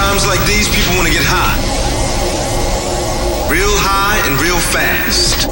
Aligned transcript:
times 0.00 0.26
like 0.26 0.40
these, 0.46 0.66
people 0.68 0.96
want 0.96 1.06
to 1.06 1.12
get 1.12 1.24
high. 1.28 1.60
Real 3.52 3.76
high 3.84 4.16
and 4.26 4.40
real 4.40 4.60
fast. 4.72 5.44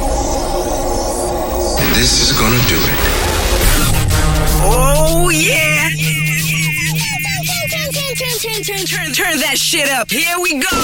And 1.83 1.90
this 1.95 2.13
is 2.24 2.33
gonna 2.40 2.63
do 2.72 2.81
it. 2.81 3.01
Oh, 4.65 5.29
yeah! 5.29 5.90
Turn, 8.19 8.33
turn, 8.42 8.63
turn, 8.63 8.87
turn, 8.87 9.13
turn 9.13 9.37
that 9.45 9.58
shit 9.58 9.88
up. 9.90 10.11
Here 10.11 10.38
we 10.40 10.60
go. 10.65 10.78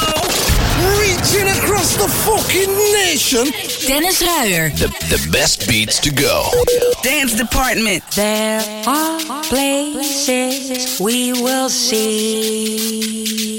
Reaching 1.01 1.49
across 1.57 1.97
the 1.97 2.09
fucking 2.27 2.73
nation. 2.93 3.47
Dennis 3.89 4.21
Ruyer. 4.21 4.69
The, 4.71 4.89
the 5.09 5.29
best 5.33 5.67
beats 5.69 5.99
to 6.01 6.11
go. 6.13 6.51
Dance 7.03 7.35
department. 7.35 8.03
There 8.15 8.61
are 8.87 9.43
places 9.45 11.01
we 11.01 11.33
will 11.33 11.71
see. 11.71 13.54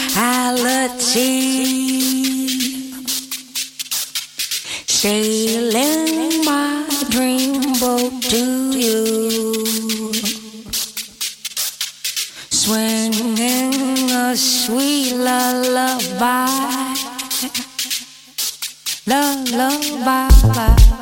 Sailing 4.86 6.44
my 6.44 6.86
dream 7.10 7.62
boat 7.80 8.22
to 8.24 8.72
you. 8.78 10.14
Swinging 12.50 14.12
a 14.12 14.36
sweet 14.36 15.14
lullaby. 15.14 16.48
Lullaby. 19.08 21.01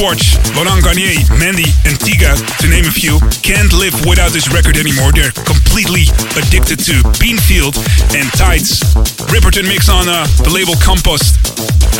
Swartz, 0.00 0.40
Laurent 0.56 0.80
Garnier, 0.80 1.12
Mandy, 1.36 1.68
and 1.84 1.92
Tiga, 2.00 2.32
to 2.32 2.66
name 2.72 2.88
a 2.88 2.90
few, 2.90 3.20
can't 3.44 3.68
live 3.76 3.92
without 4.08 4.32
this 4.32 4.48
record 4.48 4.80
anymore. 4.80 5.12
They're 5.12 5.28
completely 5.44 6.08
addicted 6.40 6.80
to 6.88 7.04
Beanfield 7.20 7.76
and 8.16 8.24
Tides. 8.32 8.80
Ripperton 9.28 9.68
mix 9.68 9.92
on 9.92 10.08
uh, 10.08 10.24
the 10.40 10.48
label 10.48 10.72
Compost. 10.80 11.36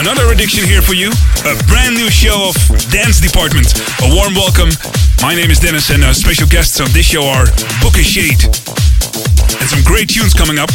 Another 0.01 0.33
addiction 0.33 0.65
here 0.65 0.81
for 0.81 0.97
you. 0.97 1.13
A 1.45 1.53
brand 1.69 1.93
new 1.93 2.09
show 2.09 2.49
of 2.49 2.57
Dance 2.89 3.21
Department. 3.21 3.69
A 4.01 4.09
warm 4.17 4.33
welcome. 4.33 4.73
My 5.21 5.37
name 5.37 5.53
is 5.53 5.61
Dennis 5.61 5.93
and 5.93 6.01
uh, 6.01 6.17
special 6.17 6.49
guests 6.49 6.81
on 6.81 6.89
this 6.97 7.05
show 7.05 7.29
are 7.29 7.45
Booka 7.85 8.01
Shade. 8.01 8.41
And 9.61 9.69
some 9.69 9.85
great 9.85 10.09
tunes 10.09 10.33
coming 10.33 10.57
up 10.57 10.73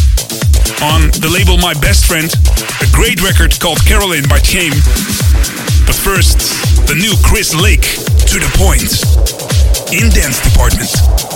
on 0.77 1.09
the 1.25 1.33
label 1.33 1.57
My 1.57 1.73
Best 1.81 2.05
Friend. 2.05 2.29
A 2.85 2.87
great 2.93 3.17
record 3.25 3.57
called 3.57 3.81
Caroline 3.81 4.29
by 4.29 4.37
Chain. 4.45 4.77
But 5.85 5.95
first, 5.95 6.39
the 6.87 6.95
new 6.95 7.13
Chris 7.23 7.53
Lake, 7.53 7.81
To 7.81 8.39
The 8.39 8.51
Point, 8.57 8.89
in 9.93 10.09
Dance 10.09 10.41
Department. 10.41 11.34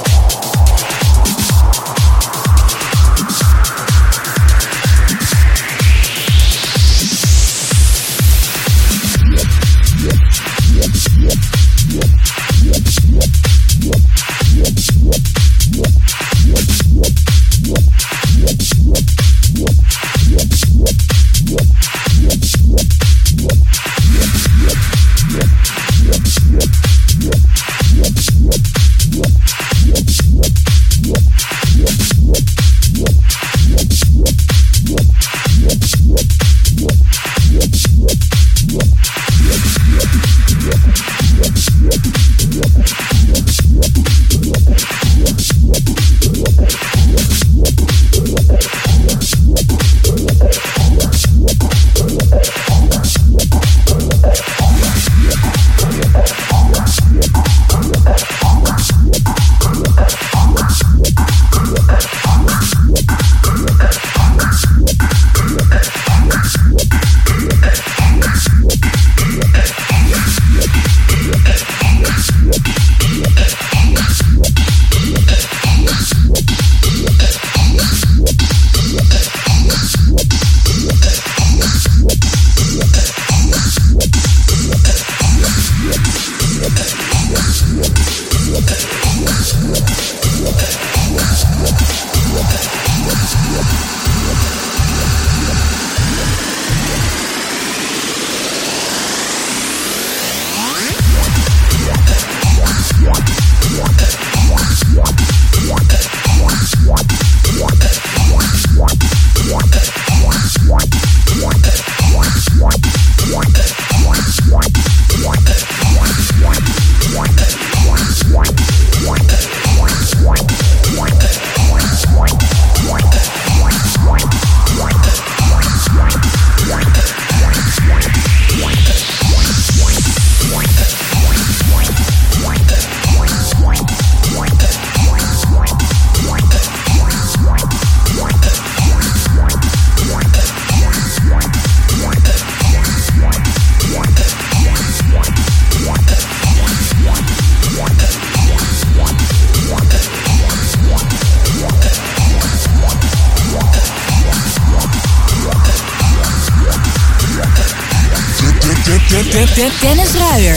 Dennis 159.59 160.15
Ruijer. 160.15 160.48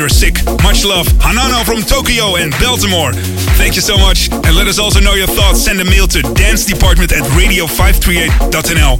You're 0.00 0.08
sick. 0.08 0.40
Much 0.64 0.82
love, 0.82 1.06
Hanano 1.20 1.62
from 1.62 1.82
Tokyo 1.82 2.36
and 2.36 2.52
Baltimore. 2.56 3.12
Thank 3.60 3.76
you 3.76 3.82
so 3.82 3.98
much. 3.98 4.32
And 4.32 4.56
let 4.56 4.66
us 4.66 4.78
also 4.78 4.98
know 4.98 5.12
your 5.12 5.26
thoughts. 5.26 5.60
Send 5.62 5.78
a 5.78 5.84
mail 5.84 6.06
to 6.08 6.22
dance 6.32 6.64
department 6.64 7.12
at 7.12 7.20
radio538.nl. 7.36 8.96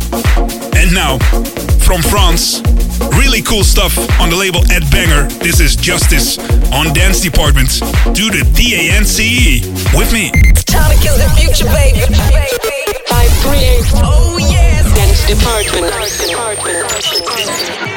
And 0.76 0.92
now, 0.92 1.16
from 1.80 2.02
France, 2.02 2.60
really 3.16 3.40
cool 3.40 3.64
stuff 3.64 3.96
on 4.20 4.28
the 4.28 4.36
label 4.36 4.60
Ed 4.70 4.84
Banger. 4.92 5.26
This 5.40 5.58
is 5.58 5.74
Justice 5.74 6.36
on 6.70 6.92
Dance 6.92 7.20
Department. 7.20 7.70
Do 8.12 8.28
the 8.28 8.44
D-A-N-C-E 8.52 9.64
with 9.96 10.12
me. 10.12 10.30
Time 10.68 10.92
to 10.92 10.98
kill 11.00 11.16
the 11.16 11.30
future, 11.40 11.64
baby. 11.72 12.04
I 13.08 13.24
create. 13.40 13.88
Oh, 14.04 14.36
yes. 14.36 14.84
Dance 14.92 15.24
Department. 15.26 15.96
Were 17.80 17.89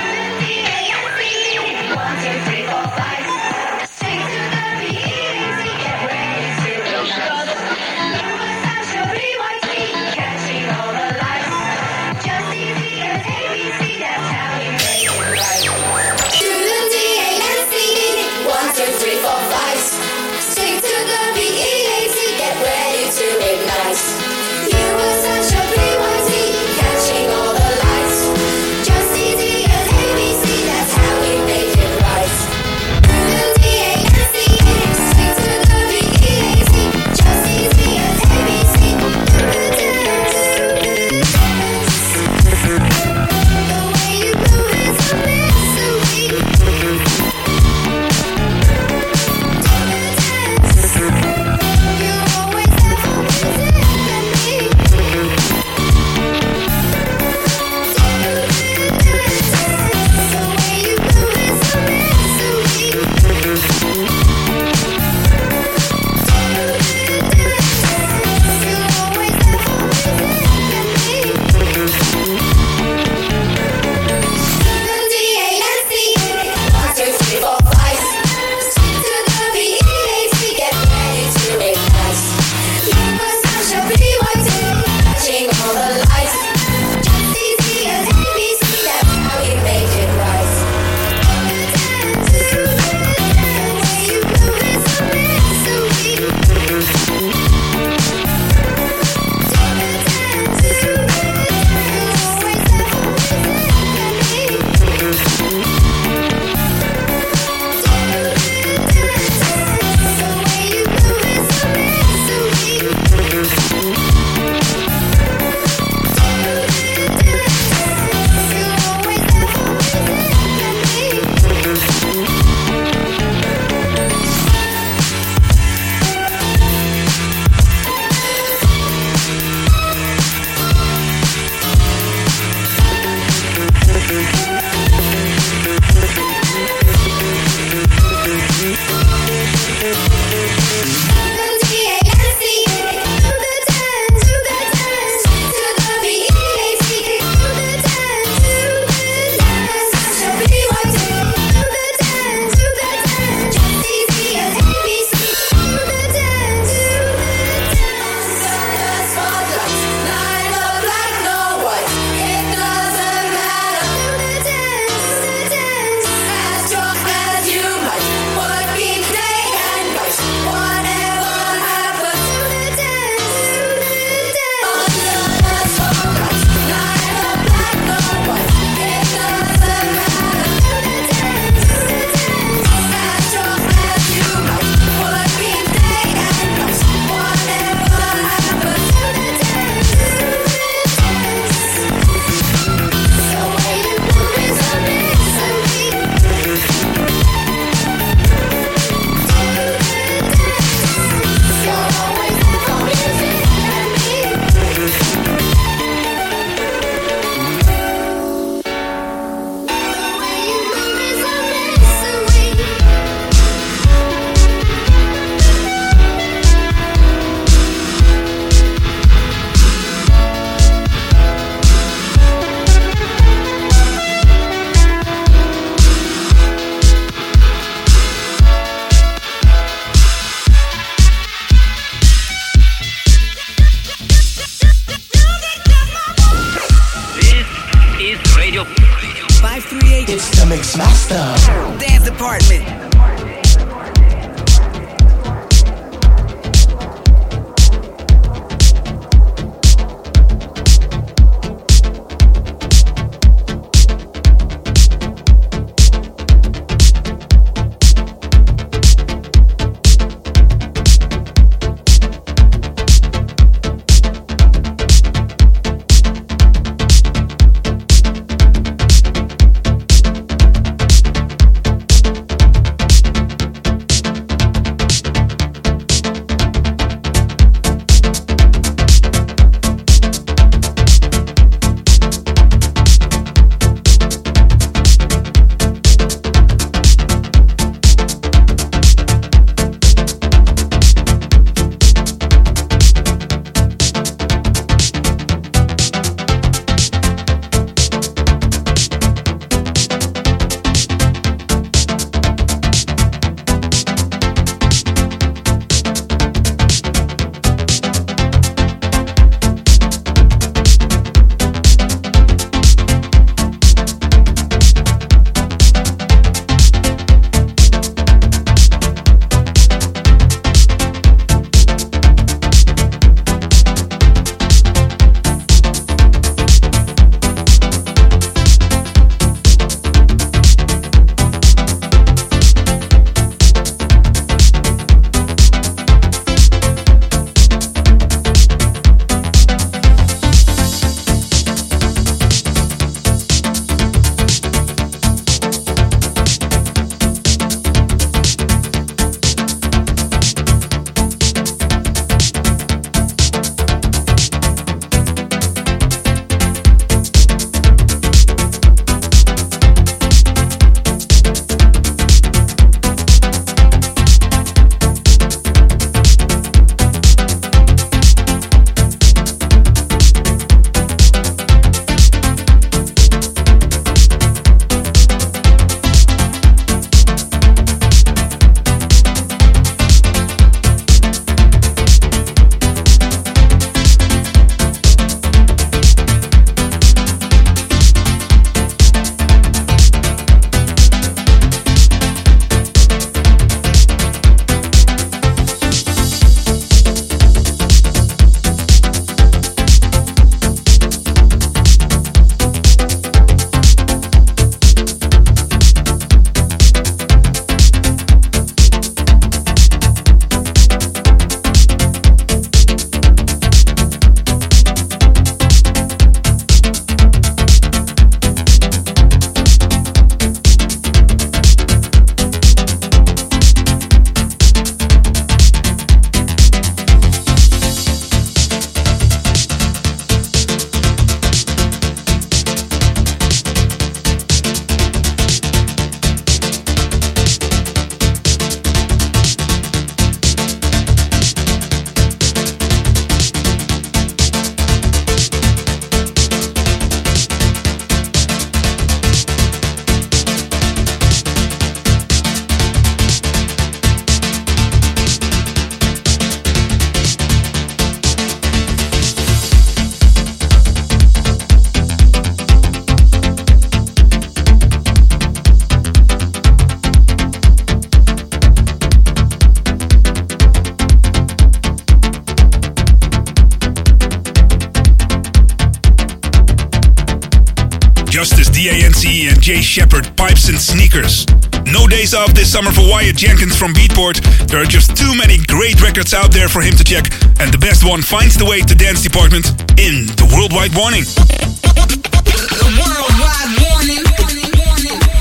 summer 482.53 482.72
for 482.72 482.87
Wyatt 482.87 483.18
Jenkins 483.18 483.57
from 483.57 483.74
Beatport. 483.74 484.22
There 484.46 484.61
are 484.61 484.70
just 484.70 484.96
too 484.96 485.18
many 485.18 485.42
great 485.50 485.81
records 485.81 486.13
out 486.13 486.29
there 486.29 486.48
for 486.48 486.61
him 486.61 486.77
to 486.77 486.83
check, 486.83 487.09
and 487.42 487.50
the 487.50 487.57
best 487.57 487.81
one 487.81 488.03
finds 488.03 488.37
the 488.37 488.46
way 488.46 488.61
to 488.61 488.75
Dance 488.75 489.01
Department 489.01 489.50
in 489.81 490.05
the 490.22 490.29
Worldwide 490.29 490.70
Warning. 490.77 491.01
The 491.01 492.70
Worldwide 492.77 493.57
Warning. 493.57 494.05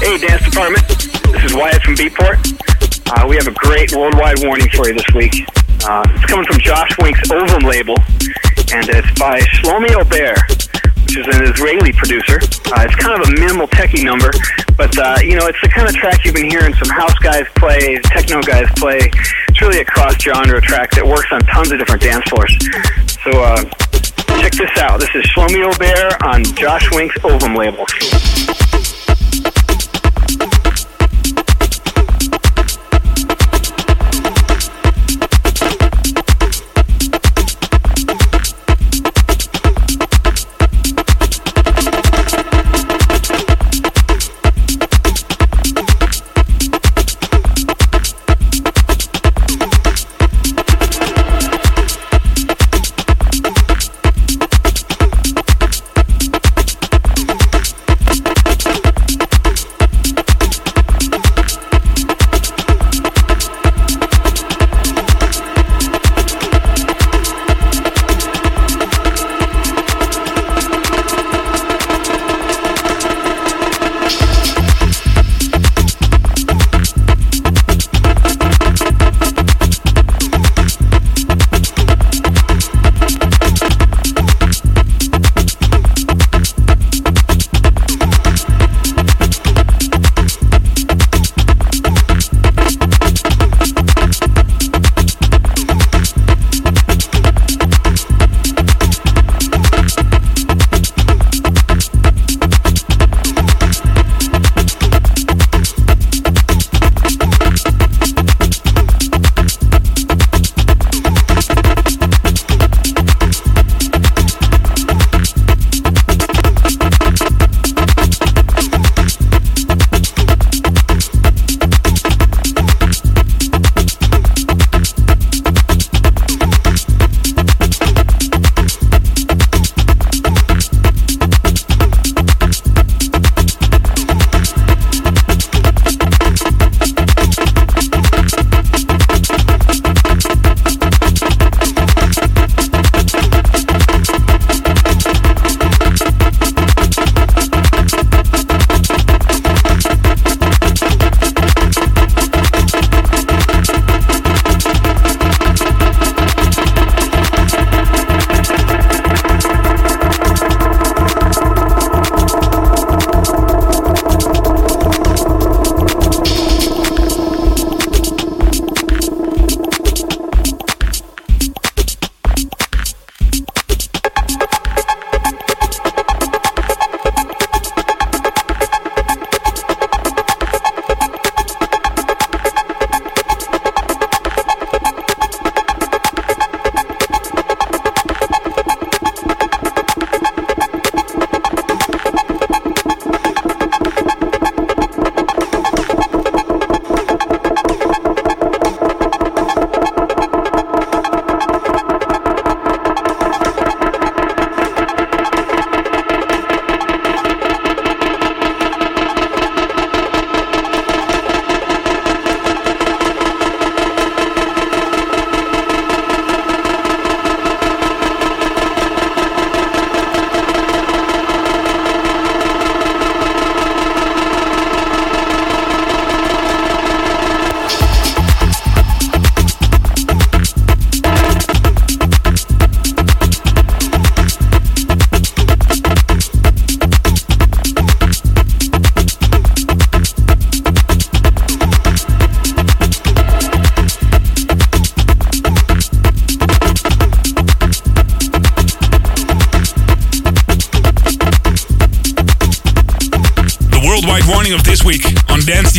Hey, 0.05 0.21
Dance 0.21 0.45
Department. 0.45 0.85
This 1.33 1.45
is 1.49 1.55
Wyatt 1.57 1.81
from 1.81 1.97
Beatport. 1.97 2.37
Uh, 3.09 3.25
we 3.25 3.37
have 3.37 3.49
a 3.49 3.57
great 3.57 3.97
worldwide 3.97 4.45
warning 4.45 4.69
for 4.69 4.89
you 4.89 4.93
this 4.93 5.09
week. 5.17 5.49
Uh, 5.89 6.05
it's 6.13 6.29
coming 6.29 6.45
from 6.45 6.61
Josh 6.61 6.93
Wink's 7.01 7.25
Ovum 7.33 7.65
label, 7.65 7.97
and 8.77 8.85
it's 8.93 9.09
by 9.17 9.41
Shlomi 9.57 9.89
Aber 9.97 10.37
which 11.13 11.29
is 11.29 11.37
an 11.37 11.45
Israeli 11.45 11.93
producer. 11.93 12.37
Uh, 12.73 12.89
it's 12.89 12.97
kind 12.97 13.21
of 13.21 13.29
a 13.29 13.33
minimal 13.33 13.69
techie 13.69 14.05
number, 14.05 14.31
but 14.83 14.99
uh, 14.99 15.17
you 15.23 15.37
know, 15.37 15.47
it's 15.47 15.61
the 15.61 15.69
kind 15.69 15.89
of 15.89 15.95
track 15.95 16.25
you've 16.25 16.35
been 16.35 16.51
hearing 16.51 16.75
some 16.75 16.89
house 16.89 17.17
guys 17.21 17.47
play, 17.55 18.01
techno 18.03 18.43
guys 18.43 18.67
play. 18.75 18.99
It's 19.49 19.61
really 19.61 19.79
a 19.79 19.85
cross-genre 19.85 20.61
track 20.61 20.91
that 20.93 21.07
works 21.07 21.31
on 21.31 21.39
tons 21.43 21.71
of 21.71 21.79
different 21.79 22.03
dance 22.03 22.25
floors. 22.29 22.51
So 23.23 23.31
uh, 23.31 23.63
check 24.43 24.51
this 24.59 24.77
out. 24.79 24.99
This 24.99 25.15
is 25.15 25.23
Shlomi 25.31 25.63
Aber 25.63 26.27
on 26.27 26.43
Josh 26.57 26.91
Wink's 26.91 27.17
Ovum 27.23 27.55
label. 27.55 27.87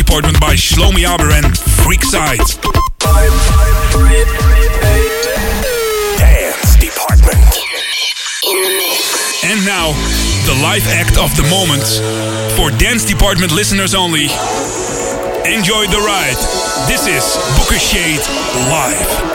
Department 0.06 0.38
by 0.38 0.54
Shlomi 0.54 1.06
Aber 1.06 1.30
and 1.30 1.46
Freakside. 1.80 2.60
Dance 6.18 6.76
Department. 6.76 7.56
And 9.44 9.64
now, 9.64 9.92
the 10.44 10.60
live 10.62 10.86
act 10.88 11.16
of 11.16 11.34
the 11.36 11.48
moment 11.48 11.84
for 12.54 12.70
Dance 12.78 13.06
Department 13.06 13.52
listeners 13.52 13.94
only. 13.94 14.24
Enjoy 15.50 15.86
the 15.86 16.02
ride. 16.04 16.36
This 16.86 17.06
is 17.06 17.24
Booka 17.56 17.78
Shade 17.80 18.20
live. 18.68 19.33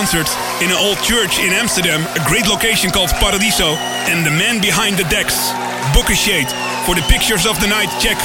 Concert 0.00 0.32
in 0.62 0.70
an 0.72 0.78
old 0.80 0.96
church 1.02 1.38
in 1.38 1.52
Amsterdam, 1.52 2.00
a 2.16 2.20
great 2.26 2.48
location 2.48 2.90
called 2.90 3.10
Paradiso, 3.20 3.76
and 4.08 4.24
the 4.24 4.30
man 4.30 4.58
behind 4.58 4.96
the 4.96 5.04
decks, 5.12 5.52
Booka 5.92 6.16
Shade. 6.16 6.48
For 6.86 6.94
the 6.94 7.02
pictures 7.02 7.44
of 7.44 7.60
the 7.60 7.66
night, 7.66 7.90
check 8.00 8.16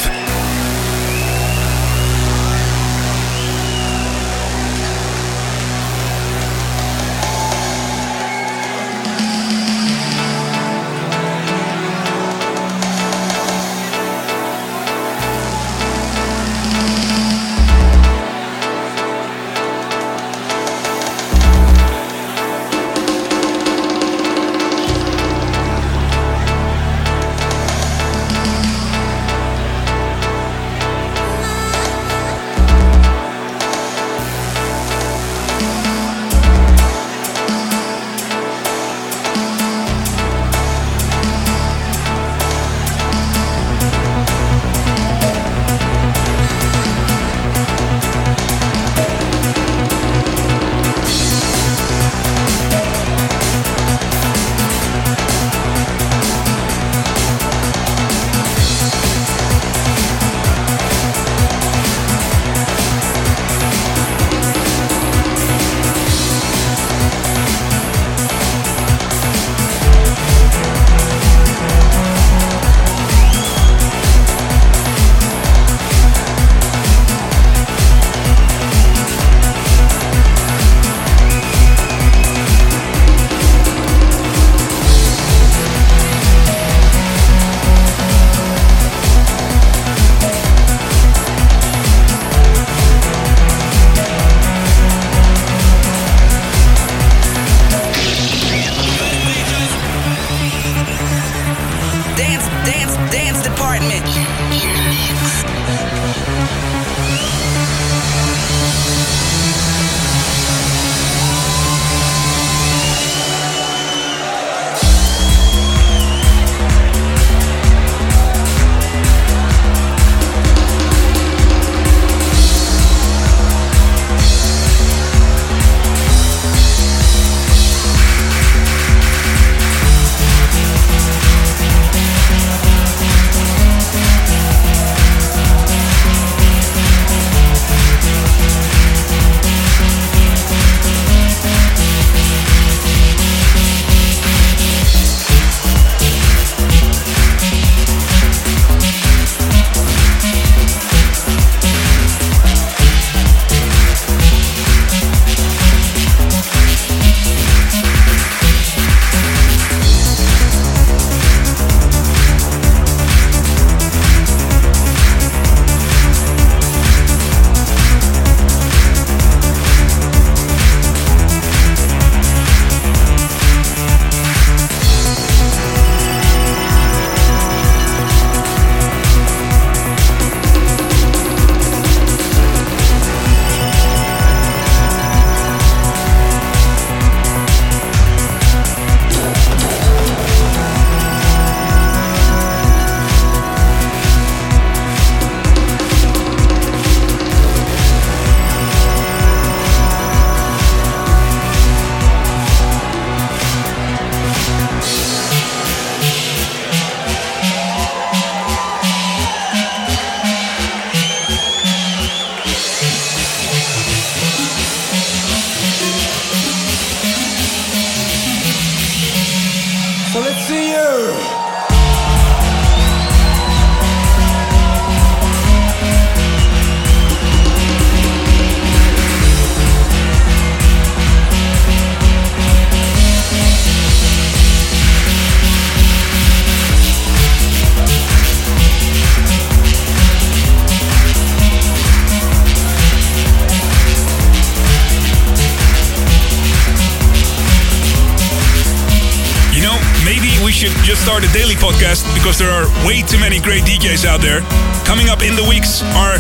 Because 251.59 252.39
there 252.39 252.51
are 252.51 252.67
way 252.87 253.03
too 253.03 253.19
many 253.19 253.41
great 253.41 253.65
DJs 253.65 254.05
out 254.05 254.21
there. 254.21 254.41
Coming 254.87 255.09
up 255.09 255.23
in 255.23 255.35
the 255.35 255.43
weeks 255.43 255.83
are 255.99 256.17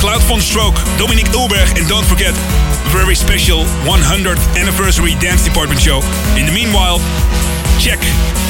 Cloud 0.00 0.22
von 0.24 0.40
Stroke, 0.40 0.74
Dominik 0.96 1.28
Eulberg, 1.32 1.76
and 1.78 1.86
don't 1.88 2.04
forget, 2.04 2.34
very 2.88 3.14
special 3.14 3.64
100th 3.84 4.40
anniversary 4.56 5.14
Dance 5.20 5.44
Department 5.44 5.80
show. 5.80 6.00
In 6.36 6.46
the 6.46 6.52
meanwhile, 6.52 6.98
check 7.78 7.98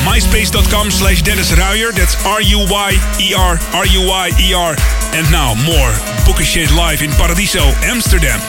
myspace.com 0.07 0.91
slash 0.91 1.22
Dennis 1.22 1.53
Ruyer. 1.57 1.93
That's 1.93 2.14
R-U-Y-E-R, 2.24 3.59
R-U-Y-E-R. 3.74 4.76
And 5.14 5.30
now 5.30 5.55
more 5.55 5.93
Booka 6.24 6.45
Shade 6.45 6.70
live 6.70 7.03
in 7.03 7.11
Paradiso, 7.12 7.62
Amsterdam. 7.82 8.41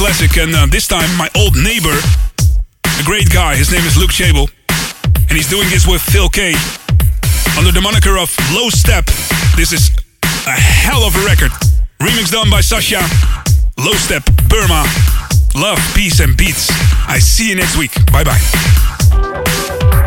Classic, 0.00 0.34
and 0.38 0.54
uh, 0.54 0.64
this 0.64 0.88
time, 0.88 1.14
my 1.18 1.28
old 1.36 1.54
neighbor, 1.54 1.92
a 1.92 3.04
great 3.04 3.28
guy. 3.28 3.54
His 3.54 3.70
name 3.70 3.84
is 3.84 3.98
Luke 3.98 4.10
Chable, 4.10 4.48
and 5.28 5.32
he's 5.32 5.46
doing 5.46 5.68
this 5.68 5.86
with 5.86 6.00
Phil 6.00 6.30
K. 6.30 6.54
Under 7.58 7.70
the 7.70 7.82
moniker 7.82 8.16
of 8.16 8.30
Lostep. 8.48 9.04
This 9.56 9.74
is 9.74 9.90
a 10.46 10.52
hell 10.52 11.02
of 11.02 11.14
a 11.16 11.24
record. 11.26 11.50
Remix 12.00 12.32
done 12.32 12.50
by 12.50 12.62
Sasha. 12.62 13.00
Lostep, 13.76 14.24
Burma. 14.48 14.86
Love, 15.54 15.78
peace, 15.94 16.20
and 16.20 16.34
beats. 16.34 16.70
I 17.06 17.18
see 17.18 17.50
you 17.50 17.56
next 17.56 17.76
week. 17.76 17.92
Bye 18.10 18.24
bye. 18.24 20.06